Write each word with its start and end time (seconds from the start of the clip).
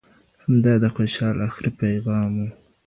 همدا 0.43 0.73
د 0.83 0.85
خوشال 0.95 1.37
اخري 1.49 1.71
پیغام 1.81 2.31
و 2.39 2.41